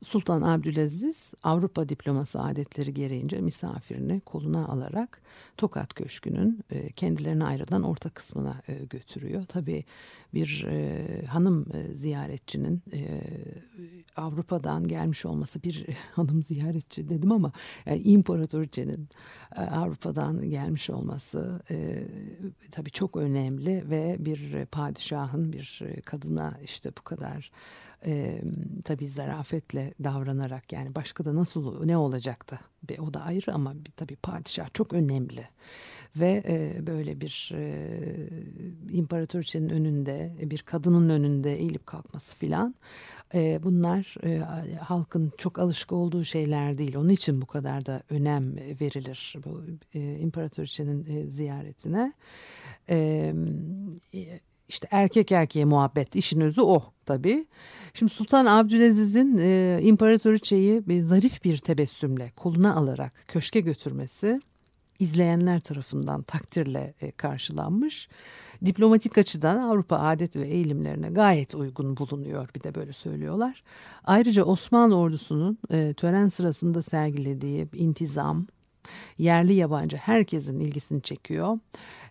Sultan 0.03 0.43
Abdülaziz 0.43 1.33
Avrupa 1.43 1.89
diploması 1.89 2.41
adetleri 2.41 2.95
gereğince 2.95 3.41
misafirini 3.41 4.21
koluna 4.21 4.69
alarak 4.69 5.23
Tokat 5.57 5.95
Köşkü'nün 5.95 6.61
e, 6.71 6.93
kendilerine 6.93 7.45
ayrılan 7.45 7.83
orta 7.83 8.11
kısmına 8.11 8.63
e, 8.69 8.75
götürüyor. 8.75 9.45
Tabii 9.49 9.85
bir 10.35 10.67
e, 10.69 11.27
hanım 11.27 11.67
ziyaretçinin 11.95 12.83
Avrupa'dan 14.17 14.89
gelmiş 14.89 15.27
olması 15.27 15.63
bir 15.63 15.87
hanım 16.13 16.43
ziyaretçi 16.43 17.09
dedim 17.09 17.33
ama 17.33 17.53
yani 17.87 17.99
imparatoriçenin 17.99 19.09
Avrupa'dan 19.57 20.51
gelmiş 20.51 20.91
olması 20.91 21.61
tabii 22.71 22.91
çok 22.91 23.17
önemli 23.17 23.91
ve 23.91 24.17
bir 24.19 24.67
padişahın 24.67 25.53
bir 25.53 25.83
kadına 26.05 26.59
işte 26.63 26.91
bu 26.99 27.03
kadar 27.03 27.51
e, 28.07 28.43
tabii 28.85 29.09
zarafetle 29.09 29.95
davranarak 30.05 30.73
yani 30.73 30.95
başka 30.95 31.25
da 31.25 31.35
nasıl 31.35 31.85
ne 31.85 31.97
olacaktı? 31.97 32.59
Be 32.89 32.97
o 33.01 33.15
da 33.15 33.21
ayrı 33.23 33.53
ama 33.55 33.75
bir, 33.75 33.91
tabii 33.97 34.17
padişah 34.17 34.69
çok 34.75 34.93
önemli. 34.93 35.49
Ve 36.17 36.43
e, 36.47 36.87
böyle 36.87 37.21
bir 37.21 37.51
e, 37.55 37.89
imparatoriçenin 38.91 39.69
önünde 39.69 40.37
bir 40.41 40.59
kadının 40.59 41.09
önünde 41.09 41.57
eğilip 41.57 41.87
kalkması 41.87 42.37
filan 42.37 42.75
e, 43.35 43.61
bunlar 43.63 44.15
e, 44.25 44.39
halkın 44.77 45.33
çok 45.39 45.59
alışık 45.59 45.93
olduğu 45.93 46.25
şeyler 46.25 46.79
değil. 46.79 46.97
Onun 46.97 47.09
için 47.09 47.41
bu 47.41 47.47
kadar 47.47 47.87
da 47.87 48.03
önem 48.11 48.57
verilir 48.57 49.37
bu 49.45 49.63
e, 49.95 50.19
imparatoriçenin 50.19 51.07
e, 51.17 51.31
ziyaretine. 51.31 52.13
E, 52.89 53.35
işte 54.73 54.89
erkek 54.91 55.33
erkeğe 55.33 55.65
muhabbet 55.65 56.17
işin 56.17 56.41
özü 56.41 56.61
o 56.61 56.83
tabii. 57.07 57.47
Şimdi 57.95 58.13
Sultan 58.13 58.47
Abdülaziz'in 58.47 59.39
e, 59.39 59.79
imparatoriçeyi 59.83 60.89
bir 60.89 61.01
zarif 61.01 61.45
bir 61.45 61.59
tebessümle 61.59 62.33
koluna 62.37 62.75
alarak 62.75 63.13
köşke 63.29 63.61
götürmesi 63.61 64.41
izleyenler 64.99 65.61
tarafından 65.61 66.23
takdirle 66.23 66.95
e, 67.01 67.11
karşılanmış. 67.11 68.09
Diplomatik 68.65 69.19
açıdan 69.19 69.57
Avrupa 69.57 69.97
adet 69.97 70.37
ve 70.37 70.49
eğilimlerine 70.49 71.11
gayet 71.11 71.55
uygun 71.55 71.97
bulunuyor 71.97 72.49
bir 72.57 72.63
de 72.63 72.75
böyle 72.75 72.93
söylüyorlar. 72.93 73.63
Ayrıca 74.05 74.45
Osmanlı 74.45 74.97
ordusunun 74.97 75.59
e, 75.71 75.95
tören 75.97 76.29
sırasında 76.29 76.83
sergilediği 76.83 77.69
intizam, 77.75 78.47
yerli 79.19 79.55
yabancı 79.55 79.97
herkesin 79.97 80.61
ilgisini 80.61 81.03
çekiyor. 81.03 81.59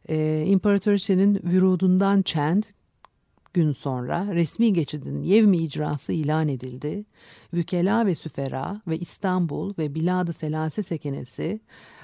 Ee, 0.09 0.43
İmparatoriçenin 0.47 1.39
vürudundan 1.43 2.21
çend 2.21 2.63
gün 3.53 3.71
sonra 3.71 4.27
resmi 4.31 4.73
geçidin 4.73 5.21
yevmi 5.23 5.57
icrası 5.57 6.13
ilan 6.13 6.47
edildi. 6.47 7.05
Vükela 7.53 8.05
ve 8.05 8.15
süfera 8.15 8.81
ve 8.87 8.97
İstanbul 8.97 9.73
ve 9.77 9.95
Bilad-ı 9.95 10.33
Selase 10.33 10.83
sekenesi 10.83 11.59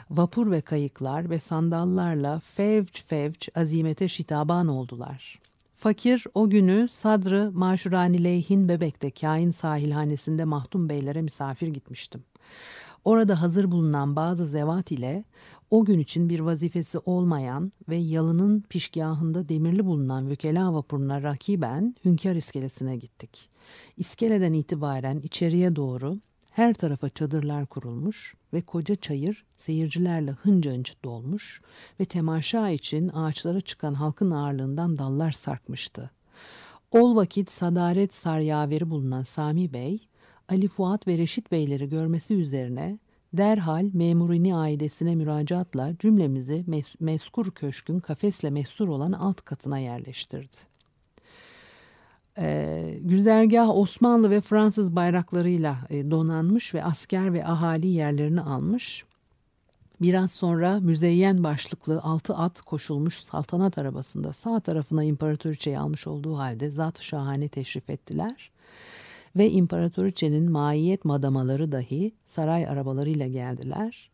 vapur 0.09 0.51
ve 0.51 0.61
kayıklar 0.61 1.29
ve 1.29 1.37
sandallarla 1.37 2.39
fevç 2.39 3.03
fevç 3.03 3.49
azimete 3.55 4.07
şitaban 4.07 4.67
oldular. 4.67 5.39
Fakir 5.75 6.25
o 6.33 6.49
günü 6.49 6.87
Sadrı 6.89 7.51
Maşuranileyhin 7.53 8.69
Bebek'te 8.69 9.11
kain 9.11 9.51
sahilhanesinde 9.51 10.43
Mahdum 10.43 10.89
Beylere 10.89 11.21
misafir 11.21 11.67
gitmiştim. 11.67 12.23
Orada 13.05 13.41
hazır 13.41 13.71
bulunan 13.71 14.15
bazı 14.15 14.45
zevat 14.45 14.91
ile 14.91 15.23
o 15.71 15.85
gün 15.85 15.99
için 15.99 16.29
bir 16.29 16.39
vazifesi 16.39 16.99
olmayan 16.99 17.71
ve 17.89 17.95
yalının 17.95 18.61
pişgahında 18.69 19.49
demirli 19.49 19.85
bulunan 19.85 20.29
vükela 20.29 20.73
vapuruna 20.73 21.23
rakiben 21.23 21.95
Hünkar 22.05 22.35
iskelesine 22.35 22.97
gittik. 22.97 23.49
İskeleden 23.97 24.53
itibaren 24.53 25.19
içeriye 25.19 25.75
doğru 25.75 26.19
her 26.51 26.73
tarafa 26.73 27.09
çadırlar 27.09 27.65
kurulmuş 27.65 28.35
ve 28.53 28.61
koca 28.61 28.95
çayır 28.95 29.45
seyircilerle 29.57 30.31
hınca 30.31 30.71
hınç 30.71 30.95
dolmuş 31.03 31.61
ve 31.99 32.05
temaşa 32.05 32.69
için 32.69 33.09
ağaçlara 33.09 33.61
çıkan 33.61 33.93
halkın 33.93 34.31
ağırlığından 34.31 34.97
dallar 34.97 35.31
sarkmıştı. 35.31 36.11
Ol 36.91 37.15
vakit 37.15 37.51
sadaret 37.51 38.13
saryaveri 38.13 38.89
bulunan 38.89 39.23
Sami 39.23 39.73
Bey, 39.73 40.06
Ali 40.49 40.67
Fuat 40.67 41.07
ve 41.07 41.17
Reşit 41.17 41.51
Beyleri 41.51 41.89
görmesi 41.89 42.33
üzerine 42.33 42.99
derhal 43.33 43.89
memurini 43.93 44.55
aidesine 44.55 45.15
müracaatla 45.15 45.93
cümlemizi 45.99 46.63
mes 46.67 46.87
meskur 46.99 47.51
köşkün 47.51 47.99
kafesle 47.99 48.49
mestur 48.49 48.87
olan 48.87 49.11
alt 49.11 49.41
katına 49.41 49.79
yerleştirdi. 49.79 50.57
Ee, 52.37 52.99
güzergah 53.01 53.69
Osmanlı 53.69 54.29
ve 54.29 54.41
Fransız 54.41 54.95
bayraklarıyla 54.95 55.77
e, 55.89 56.11
donanmış 56.11 56.73
ve 56.73 56.83
asker 56.83 57.33
ve 57.33 57.45
ahali 57.45 57.87
yerlerini 57.87 58.41
almış. 58.41 59.05
Biraz 60.01 60.31
sonra 60.31 60.79
müzeyyen 60.79 61.43
başlıklı 61.43 62.01
altı 62.01 62.35
at 62.35 62.61
koşulmuş 62.61 63.19
saltanat 63.19 63.77
arabasında 63.77 64.33
sağ 64.33 64.59
tarafına 64.59 65.03
imparatoriçeyi 65.03 65.79
almış 65.79 66.07
olduğu 66.07 66.37
halde 66.37 66.69
zat 66.69 67.01
şahane 67.01 67.47
teşrif 67.47 67.89
ettiler. 67.89 68.51
Ve 69.37 69.51
imparatoriçenin 69.51 70.51
maiyet 70.51 71.05
madamaları 71.05 71.71
dahi 71.71 72.11
saray 72.25 72.67
arabalarıyla 72.67 73.27
geldiler. 73.27 74.09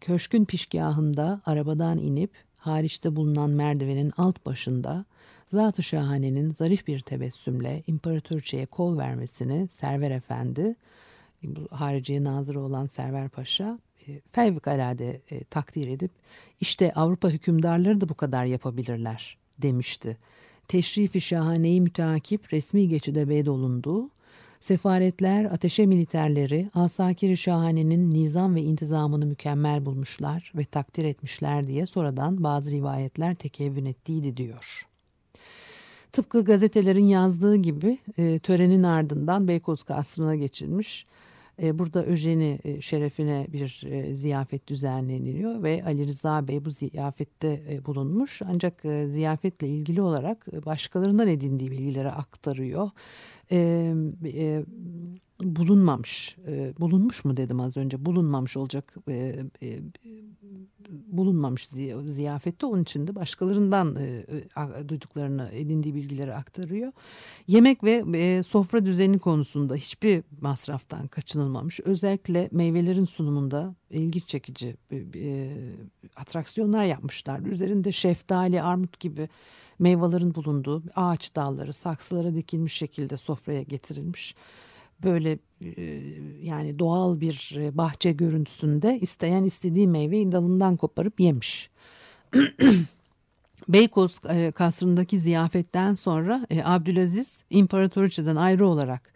Köşkün 0.00 0.44
pişgahında 0.44 1.40
arabadan 1.46 1.98
inip 1.98 2.30
hariçte 2.56 3.16
bulunan 3.16 3.50
merdivenin 3.50 4.12
alt 4.16 4.46
başında 4.46 5.04
Zat-ı 5.48 5.82
Şahane'nin 5.82 6.50
zarif 6.50 6.86
bir 6.86 7.00
tebessümle 7.00 7.82
imparatoriçeye 7.86 8.66
kol 8.66 8.98
vermesini 8.98 9.68
Server 9.68 10.10
Efendi, 10.10 10.76
bu 11.42 11.68
hariciye 11.70 12.24
nazırı 12.24 12.60
olan 12.60 12.86
Server 12.86 13.28
Paşa 13.28 13.78
e, 14.08 14.20
fevkalade 14.32 15.20
e, 15.30 15.44
takdir 15.44 15.88
edip 15.88 16.10
işte 16.60 16.92
Avrupa 16.92 17.30
hükümdarları 17.30 18.00
da 18.00 18.08
bu 18.08 18.14
kadar 18.14 18.44
yapabilirler 18.44 19.38
demişti. 19.58 20.16
Teşrifi 20.68 21.20
şahaneyi 21.20 21.80
müteakip 21.80 22.52
resmi 22.52 22.88
geçide 22.88 23.28
beydolundu. 23.28 24.10
Sefaretler, 24.66 25.44
ateşe 25.44 25.86
militerleri, 25.86 26.70
asakiri 26.74 27.36
şahanenin 27.36 28.14
nizam 28.14 28.54
ve 28.54 28.60
intizamını 28.60 29.26
mükemmel 29.26 29.86
bulmuşlar 29.86 30.52
ve 30.56 30.64
takdir 30.64 31.04
etmişler 31.04 31.68
diye 31.68 31.86
sonradan 31.86 32.44
bazı 32.44 32.70
rivayetler 32.70 33.34
tekevvün 33.34 33.84
ettiydi 33.84 34.36
diyor. 34.36 34.86
Tıpkı 36.12 36.44
gazetelerin 36.44 37.04
yazdığı 37.04 37.56
gibi 37.56 37.98
e, 38.18 38.38
törenin 38.38 38.82
ardından 38.82 39.48
Beykoz 39.48 39.82
Kasrı'na 39.82 40.34
geçilmiş. 40.34 41.06
E, 41.62 41.78
burada 41.78 42.04
Öjeni 42.04 42.58
e, 42.64 42.80
şerefine 42.80 43.46
bir 43.52 43.88
ziyafet 44.12 44.66
düzenleniliyor 44.68 45.62
ve 45.62 45.82
Ali 45.86 46.06
Rıza 46.06 46.48
Bey 46.48 46.64
bu 46.64 46.70
ziyafette 46.70 47.80
bulunmuş. 47.86 48.42
Ancak 48.42 48.82
ziyafetle 49.08 49.68
ilgili 49.68 50.02
olarak 50.02 50.66
başkalarından 50.66 51.28
edindiği 51.28 51.70
bilgileri 51.70 52.10
aktarıyor. 52.10 52.90
E, 53.50 53.94
e, 54.24 54.64
bulunmamış, 55.42 56.36
e, 56.48 56.74
bulunmuş 56.80 57.24
mu 57.24 57.36
dedim 57.36 57.60
az 57.60 57.76
önce, 57.76 58.04
bulunmamış 58.04 58.56
olacak, 58.56 58.94
e, 59.08 59.36
e, 59.62 59.80
bulunmamış 60.90 61.66
ziyafette 62.06 62.66
onun 62.66 62.82
için 62.82 63.06
de 63.06 63.14
başkalarından 63.14 63.96
e, 63.96 64.04
e, 64.04 64.88
duyduklarını, 64.88 65.48
edindiği 65.52 65.94
bilgileri 65.94 66.34
aktarıyor. 66.34 66.92
Yemek 67.46 67.84
ve 67.84 68.04
e, 68.14 68.42
sofra 68.42 68.86
düzeni 68.86 69.18
konusunda 69.18 69.74
hiçbir 69.74 70.22
masraftan 70.40 71.06
kaçınılmamış. 71.06 71.80
Özellikle 71.80 72.48
meyvelerin 72.52 73.04
sunumunda 73.04 73.74
ilgi 73.90 74.26
çekici 74.26 74.76
e, 74.90 74.96
e, 74.96 75.52
atraksiyonlar 76.16 76.84
yapmışlar. 76.84 77.40
Üzerinde 77.40 77.92
şeftali, 77.92 78.62
armut 78.62 79.00
gibi 79.00 79.28
meyvelerin 79.78 80.34
bulunduğu 80.34 80.82
ağaç 80.96 81.36
dalları 81.36 81.72
saksılara 81.72 82.34
dikilmiş 82.34 82.72
şekilde 82.72 83.16
sofraya 83.16 83.62
getirilmiş 83.62 84.34
böyle 85.04 85.38
e, 85.60 86.02
yani 86.42 86.78
doğal 86.78 87.20
bir 87.20 87.56
e, 87.56 87.76
bahçe 87.76 88.12
görüntüsünde 88.12 88.98
isteyen 89.00 89.44
istediği 89.44 89.88
meyveyi 89.88 90.32
dalından 90.32 90.76
koparıp 90.76 91.20
yemiş. 91.20 91.70
Beykoz 93.68 94.20
e, 94.28 94.50
kasrındaki 94.50 95.18
ziyafetten 95.18 95.94
sonra 95.94 96.46
Abdülaziz 96.64 97.44
imparatoriçeden 97.50 98.36
ayrı 98.36 98.66
olarak 98.66 99.12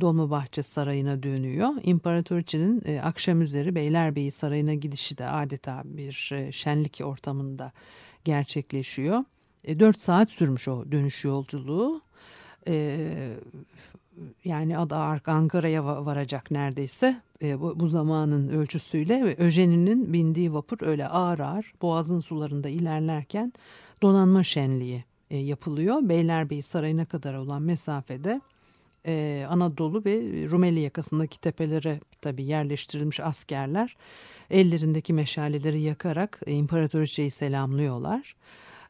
Dolmabahçe 0.00 0.62
Sarayı'na 0.62 1.22
dönüyor. 1.22 1.70
İmparatoriçenin 1.82 2.98
akşam 2.98 3.42
üzeri 3.42 3.74
Beylerbeyi 3.74 4.30
Sarayı'na 4.30 4.74
gidişi 4.74 5.18
de 5.18 5.26
adeta 5.26 5.82
bir 5.84 6.32
şenlik 6.52 7.00
ortamında 7.04 7.72
gerçekleşiyor. 8.24 9.24
Dört 9.68 10.00
saat 10.00 10.30
sürmüş 10.30 10.68
o 10.68 10.92
dönüş 10.92 11.24
yolculuğu 11.24 12.02
yani 14.44 14.78
adı 14.78 14.94
Ankara'ya 15.26 15.84
varacak 15.84 16.50
neredeyse 16.50 17.20
e, 17.42 17.60
bu, 17.60 17.88
zamanın 17.88 18.48
ölçüsüyle 18.48 19.24
ve 19.24 19.36
Öjeni'nin 19.36 20.12
bindiği 20.12 20.52
vapur 20.52 20.78
öyle 20.86 21.08
ağır 21.08 21.38
ağır 21.38 21.72
boğazın 21.82 22.20
sularında 22.20 22.68
ilerlerken 22.68 23.52
donanma 24.02 24.42
şenliği 24.42 25.04
e, 25.30 25.36
yapılıyor. 25.36 26.08
Beylerbeyi 26.08 26.62
Sarayı'na 26.62 27.04
kadar 27.04 27.34
olan 27.34 27.62
mesafede 27.62 28.40
e, 29.06 29.46
Anadolu 29.48 30.04
ve 30.04 30.12
Rumeli 30.50 30.80
yakasındaki 30.80 31.40
tepelere 31.40 32.00
tabii 32.20 32.44
yerleştirilmiş 32.44 33.20
askerler 33.20 33.96
ellerindeki 34.50 35.12
meşaleleri 35.12 35.80
yakarak 35.80 36.40
e, 36.46 36.52
imparatoriçeyi 36.52 37.30
selamlıyorlar. 37.30 38.36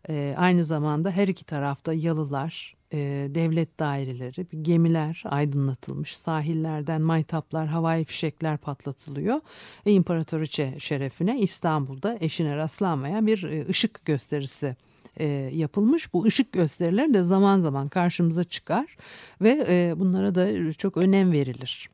E, 0.09 0.35
aynı 0.39 0.65
zamanda 0.65 1.11
her 1.11 1.29
iki 1.29 1.45
tarafta 1.45 1.93
yalılar, 1.93 2.77
e, 2.93 2.99
devlet 3.35 3.79
daireleri, 3.79 4.47
gemiler 4.63 5.23
aydınlatılmış. 5.25 6.17
Sahillerden 6.17 7.03
maytaplar, 7.03 7.67
havai 7.67 8.05
fişekler 8.05 8.59
patlatılıyor. 8.59 9.41
E, 9.87 9.93
İmparatoriçe 9.93 10.75
şerefine 10.79 11.41
İstanbul'da 11.41 12.19
eşine 12.21 12.57
rastlanmayan 12.57 13.27
bir 13.27 13.43
e, 13.43 13.69
ışık 13.69 14.05
gösterisi 14.05 14.77
e, 15.17 15.27
yapılmış. 15.55 16.13
Bu 16.13 16.25
ışık 16.25 16.53
gösterileri 16.53 17.15
de 17.15 17.23
zaman 17.23 17.61
zaman 17.61 17.89
karşımıza 17.89 18.45
çıkar 18.45 18.97
ve 19.41 19.67
e, 19.69 19.95
bunlara 19.97 20.35
da 20.35 20.73
çok 20.73 20.97
önem 20.97 21.33
verilir. 21.33 21.91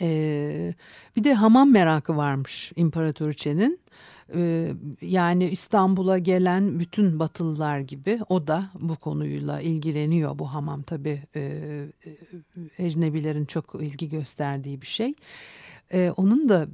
E, 0.00 0.74
bir 1.16 1.24
de 1.24 1.34
hamam 1.34 1.72
merakı 1.72 2.16
varmış 2.16 2.72
İmparatoriçe'nin. 2.76 3.80
Ee, 4.34 4.72
yani 5.02 5.48
İstanbul'a 5.48 6.18
gelen 6.18 6.80
bütün 6.80 7.18
Batılılar 7.18 7.80
gibi 7.80 8.20
o 8.28 8.46
da 8.46 8.70
bu 8.80 8.96
konuyla 8.96 9.60
ilgileniyor. 9.60 10.38
Bu 10.38 10.54
hamam 10.54 10.82
tabii 10.82 11.22
e, 11.36 11.40
e, 11.40 12.86
ecnebilerin 12.86 13.44
çok 13.44 13.74
ilgi 13.80 14.08
gösterdiği 14.08 14.82
bir 14.82 14.86
şey. 14.86 15.14
E, 15.92 16.12
onun 16.16 16.48
da 16.48 16.66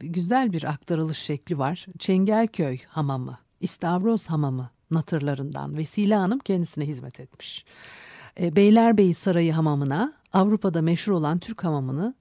güzel 0.00 0.52
bir 0.52 0.64
aktarılış 0.64 1.18
şekli 1.18 1.58
var. 1.58 1.86
Çengelköy 1.98 2.78
hamamı, 2.88 3.38
İstavroz 3.60 4.26
hamamı 4.26 4.70
natırlarından 4.90 5.76
Vesile 5.76 6.14
Hanım 6.14 6.38
kendisine 6.38 6.86
hizmet 6.86 7.20
etmiş. 7.20 7.64
Beylerbeyi 8.40 9.14
Sarayı 9.14 9.52
hamamına 9.52 10.12
Avrupa'da 10.32 10.82
meşhur 10.82 11.12
olan 11.12 11.38
Türk 11.38 11.64
hamamını 11.64 12.14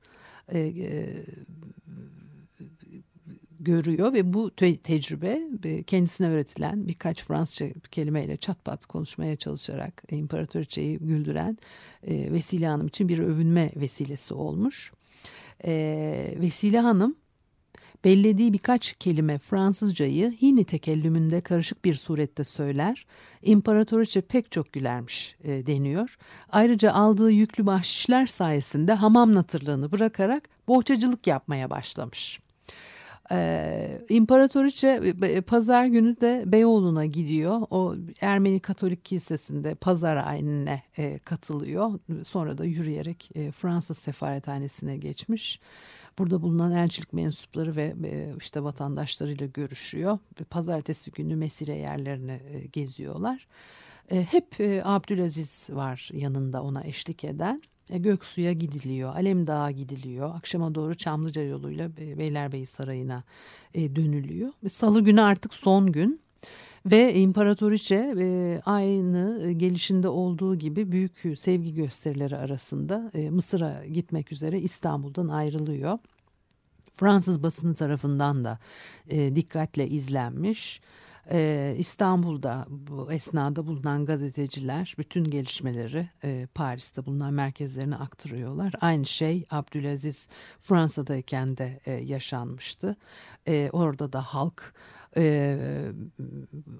görüyor 3.63 4.13
ve 4.13 4.33
bu 4.33 4.51
te 4.51 4.77
tecrübe 4.77 5.41
kendisine 5.87 6.29
öğretilen 6.29 6.87
birkaç 6.87 7.23
Fransızca 7.23 7.73
kelimeyle 7.91 8.37
çatpat 8.37 8.85
konuşmaya 8.85 9.35
çalışarak 9.35 10.03
imparatoriçeyi 10.11 10.99
güldüren 10.99 11.57
e, 12.07 12.31
Vesile 12.31 12.67
Hanım 12.67 12.87
için 12.87 13.09
bir 13.09 13.19
övünme 13.19 13.71
vesilesi 13.75 14.33
olmuş. 14.33 14.91
E, 15.65 16.35
Vesile 16.39 16.79
Hanım 16.79 17.15
bellediği 18.03 18.53
birkaç 18.53 18.93
kelime 18.93 19.37
Fransızcayı 19.37 20.31
Hini 20.41 20.65
tekellümünde 20.65 21.41
karışık 21.41 21.85
bir 21.85 21.95
surette 21.95 22.43
söyler. 22.43 23.05
İmparatoriçe 23.41 24.21
pek 24.21 24.51
çok 24.51 24.73
gülermiş 24.73 25.35
e, 25.43 25.67
deniyor. 25.67 26.17
Ayrıca 26.49 26.91
aldığı 26.91 27.31
yüklü 27.31 27.65
bahşişler 27.65 28.27
sayesinde 28.27 28.93
hamam 28.93 29.33
natırlığını 29.33 29.91
bırakarak 29.91 30.49
bohçacılık 30.67 31.27
yapmaya 31.27 31.69
başlamış. 31.69 32.39
Ee, 33.33 34.01
İmparatoriçe 34.09 35.13
e, 35.21 35.41
pazar 35.41 35.85
günü 35.85 36.21
de 36.21 36.43
Beyoğlu'na 36.45 37.05
gidiyor. 37.05 37.61
O 37.69 37.95
Ermeni 38.21 38.59
Katolik 38.59 39.05
Kilisesi'nde 39.05 39.75
pazar 39.75 40.17
ayinine 40.17 40.83
e, 40.97 41.19
katılıyor. 41.19 41.99
Sonra 42.27 42.57
da 42.57 42.65
yürüyerek 42.65 43.29
e, 43.35 43.51
Fransız 43.51 43.97
sefarethanesine 43.97 44.97
geçmiş. 44.97 45.59
Burada 46.17 46.41
bulunan 46.41 46.71
elçilik 46.71 47.13
mensupları 47.13 47.75
ve 47.75 47.95
e, 48.03 48.33
işte 48.39 48.63
vatandaşlarıyla 48.63 49.45
görüşüyor. 49.45 50.17
Pazartesi 50.49 51.11
günü 51.11 51.35
mesire 51.35 51.75
yerlerini 51.75 52.41
e, 52.53 52.59
geziyorlar. 52.59 53.47
E, 54.11 54.21
hep 54.21 54.59
e, 54.59 54.81
Abdülaziz 54.85 55.69
var 55.69 56.09
yanında 56.13 56.63
ona 56.63 56.83
eşlik 56.83 57.23
eden. 57.23 57.61
E, 57.89 57.97
Göksu'ya 57.97 58.53
gidiliyor, 58.53 59.15
Alemdağ'a 59.15 59.71
gidiliyor. 59.71 60.35
Akşama 60.35 60.75
doğru 60.75 60.95
Çamlıca 60.95 61.43
yoluyla 61.43 61.89
e, 61.99 62.17
Beylerbeyi 62.17 62.65
Sarayı'na 62.65 63.23
e, 63.73 63.95
dönülüyor. 63.95 64.51
Salı 64.69 65.01
günü 65.01 65.21
artık 65.21 65.53
son 65.53 65.91
gün. 65.91 66.23
Ve 66.85 67.13
İmparatoriçe 67.13 68.13
aynı 68.65 69.51
gelişinde 69.51 70.07
olduğu 70.07 70.55
gibi 70.55 70.91
büyük 70.91 71.39
sevgi 71.39 71.73
gösterileri 71.73 72.37
arasında 72.37 73.11
Mısır'a 73.31 73.85
gitmek 73.85 74.31
üzere 74.31 74.59
İstanbul'dan 74.59 75.27
ayrılıyor. 75.27 75.97
Fransız 76.93 77.43
basını 77.43 77.75
tarafından 77.75 78.45
da 78.45 78.59
dikkatle 79.09 79.87
izlenmiş. 79.87 80.81
Ee, 81.31 81.75
İstanbul'da 81.77 82.65
bu 82.69 83.11
esnada 83.11 83.67
bulunan 83.67 84.05
gazeteciler 84.05 84.95
bütün 84.97 85.23
gelişmeleri 85.23 86.09
e, 86.23 86.47
Paris'te 86.55 87.05
bulunan 87.05 87.33
merkezlerine 87.33 87.95
aktarıyorlar. 87.95 88.73
Aynı 88.81 89.05
şey 89.05 89.45
Abdülaziz 89.51 90.27
Fransa'dayken 90.59 91.57
de 91.57 91.79
e, 91.85 91.91
yaşanmıştı. 91.91 92.95
E, 93.47 93.69
orada 93.73 94.13
da 94.13 94.21
halk 94.21 94.73
e, 95.17 95.57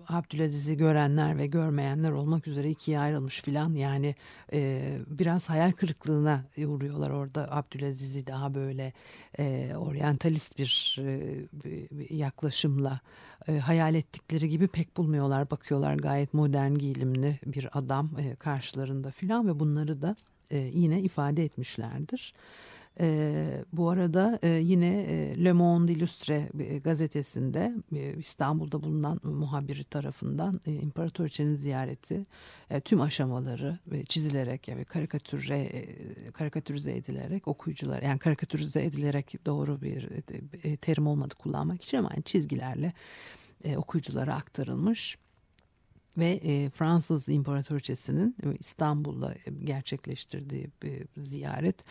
Abdülaziz'i 0.08 0.78
görenler 0.78 1.38
ve 1.38 1.48
görmeyenler 1.48 2.12
olmak 2.12 2.48
üzere 2.48 2.70
ikiye 2.70 3.00
ayrılmış 3.00 3.42
filan 3.42 3.74
yani 3.74 4.16
e, 4.54 4.82
biraz 5.08 5.50
hayal 5.50 5.72
kırıklığına 5.72 6.44
uğruyorlar 6.58 7.10
orada 7.10 7.52
Abdülaziz'i 7.52 8.28
daha 8.28 8.54
böyle 8.54 8.94
e, 9.40 9.76
oryantalist 9.76 10.58
bir, 10.58 11.00
e, 11.00 12.16
yaklaşımla 12.16 13.00
e, 13.48 13.58
hayal 13.58 13.96
ettikleri 13.96 14.50
gibi 14.50 14.68
pek 14.68 14.98
bulmuyorlar 14.98 15.52
bakıyorlar 15.52 15.96
gayet 15.96 16.34
modern 16.34 16.74
giyimli 16.74 17.40
bir 17.46 17.78
adam 17.78 18.10
e, 18.20 18.36
karşılarında 18.36 19.12
filan 19.12 19.48
ve 19.48 19.60
bunları 19.60 20.02
da 20.02 20.16
e, 20.52 20.58
yine 20.58 21.02
ifade 21.02 21.44
etmişlerdir. 21.44 22.34
E, 23.00 23.66
bu 23.74 23.90
arada 23.90 24.40
e, 24.44 24.50
yine 24.50 25.02
e, 25.02 25.44
Le 25.44 25.54
Monde 25.54 25.92
Illustre 25.92 26.50
e, 26.60 26.78
gazetesinde 26.78 27.74
e, 27.96 28.16
İstanbul'da 28.18 28.84
bulunan 28.84 29.20
muhabiri 29.24 29.84
tarafından 29.84 30.62
e, 30.66 30.74
İmparatoriçe'nin 30.74 31.56
ziyareti 31.56 32.26
e, 32.70 32.82
tüm 32.82 33.02
aşamaları 33.02 33.80
e, 33.92 34.04
çizilerek 34.04 34.68
yani 34.68 34.86
karikatüre 34.86 35.60
e, 35.60 36.32
karikatürize 36.32 36.96
edilerek 36.96 37.48
okuyucular 37.48 38.02
yani 38.02 38.20
karikatürize 38.20 38.84
edilerek 38.84 39.46
doğru 39.46 39.82
bir 39.82 40.10
e, 40.64 40.78
terim 40.78 41.08
olmadı 41.08 41.36
kullanmak 41.36 41.84
için 41.84 41.98
ama 41.98 42.10
yani 42.14 42.24
çizgilerle 42.24 42.94
e, 43.64 43.78
okuyuculara 43.78 44.36
aktarılmış 44.36 45.18
ve 46.18 46.30
e, 46.44 46.70
Fransız 46.70 47.30
İmparatoriçesi'nin 47.30 48.36
İstanbul'da 48.60 49.36
gerçekleştirdiği 49.64 50.70
bir 50.84 51.08
ziyaret 51.18 51.86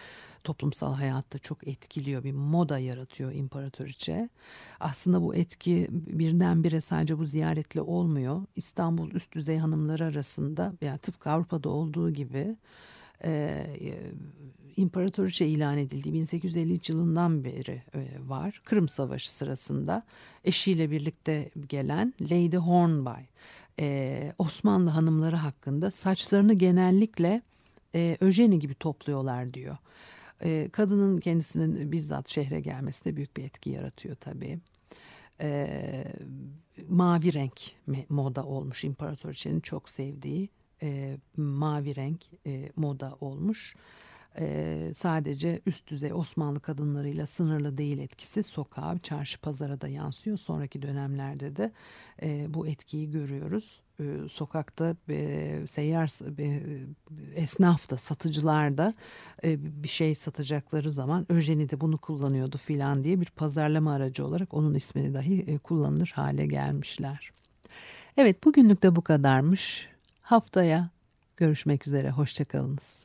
toplumsal 0.45 0.95
hayatta 0.95 1.39
çok 1.39 1.69
etkiliyor 1.69 2.25
bir 2.25 2.33
moda 2.33 2.79
yaratıyor 2.79 3.33
imparatoriçe. 3.33 4.29
Aslında 4.81 5.23
bu 5.23 5.35
etki 5.35 5.89
birdenbire 5.91 6.81
sadece 6.81 7.19
bu 7.19 7.27
ziyaretle 7.27 7.81
olmuyor. 7.81 8.43
İstanbul 8.57 9.11
üst 9.11 9.33
düzey 9.33 9.59
hanımları 9.59 10.05
arasında 10.05 10.73
veya 10.83 10.99
tıpkı 10.99 11.31
Avrupa'da 11.31 11.69
olduğu 11.69 12.11
gibi 12.11 12.57
e, 13.25 13.67
imparatoriçe 14.77 15.47
ilan 15.47 15.79
edildiği 15.79 16.15
1853 16.15 16.91
yılından 16.91 17.45
beri 17.45 17.83
e, 17.95 18.07
var. 18.29 18.63
Kırım 18.65 18.89
Savaşı 18.89 19.35
sırasında 19.35 20.03
eşiyle 20.45 20.91
birlikte 20.91 21.51
gelen 21.69 22.15
Lady 22.21 22.57
Hornby 22.57 23.23
e, 23.81 24.33
Osmanlı 24.39 24.91
hanımları 24.91 25.37
hakkında 25.37 25.91
saçlarını 25.91 26.55
genellikle 26.55 27.43
e, 27.95 28.17
öjeni 28.21 28.59
gibi 28.59 28.75
topluyorlar 28.75 29.55
diyor. 29.55 29.77
E, 30.45 30.69
kadının 30.73 31.19
kendisinin 31.19 31.93
bizzat 31.93 32.29
şehre 32.29 32.61
gelmesi 32.61 33.05
de 33.05 33.17
büyük 33.17 33.37
bir 33.37 33.45
etki 33.45 33.71
yaratıyor 33.71 34.15
tabii. 34.15 34.59
E, 35.41 35.69
mavi 36.89 37.33
renk 37.33 37.61
moda 38.09 38.45
olmuş 38.47 38.85
imparatoriçenin 38.85 39.61
çok 39.61 39.91
sevdiği 39.91 40.49
e, 40.83 41.17
mavi 41.37 41.97
renk 41.97 42.23
e, 42.47 42.71
moda 42.77 43.17
olmuş 43.21 43.75
e, 44.39 44.91
sadece 44.95 45.61
üst 45.67 45.89
düzey 45.89 46.13
Osmanlı 46.13 46.61
kadınlarıyla 46.61 47.27
sınırlı 47.27 47.79
değil 47.79 47.99
etkisi 47.99 48.43
sokağa, 48.43 48.99
çarşı 49.03 49.41
pazara 49.41 49.81
da 49.81 49.89
yansıyor. 49.89 50.37
Sonraki 50.37 50.83
dönemlerde 50.83 51.57
de 51.57 51.73
e, 52.23 52.55
bu 52.55 52.67
etkiyi 52.67 53.11
görüyoruz. 53.11 53.81
E, 54.01 54.05
sokakta 54.31 54.97
e, 55.09 55.65
seyyar 55.69 56.39
e, 56.39 56.63
esnaf 57.35 57.91
da 57.91 57.97
satıcılar 57.97 58.79
da 58.79 58.95
e, 59.45 59.83
bir 59.83 59.89
şey 59.89 60.15
satacakları 60.15 60.93
zaman 60.93 61.33
Öjeni 61.33 61.71
de 61.71 61.81
bunu 61.81 61.99
kullanıyordu 61.99 62.59
filan 62.59 63.05
diye 63.05 63.21
bir 63.21 63.31
pazarlama 63.37 63.93
aracı 63.93 64.27
olarak 64.27 64.55
onun 64.55 64.75
ismini 64.75 65.15
dahi 65.15 65.41
e, 65.41 65.59
kullanılır 65.59 66.13
hale 66.15 66.47
gelmişler. 66.47 67.33
Evet 68.17 68.45
bugünlük 68.45 68.83
de 68.83 68.97
bu 68.97 69.03
kadarmış. 69.03 69.89
Haftaya 70.21 70.91
görüşmek 71.37 71.87
üzere. 71.87 72.11
Hoşçakalınız. 72.11 73.05